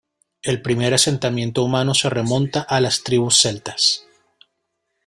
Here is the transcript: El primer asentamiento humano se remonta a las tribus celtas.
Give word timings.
El 0.41 0.63
primer 0.63 0.95
asentamiento 0.95 1.63
humano 1.63 1.93
se 1.93 2.09
remonta 2.09 2.61
a 2.61 2.81
las 2.81 3.03
tribus 3.03 3.39
celtas. 3.39 4.03